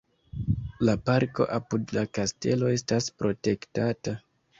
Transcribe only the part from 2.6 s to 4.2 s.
estas protektata.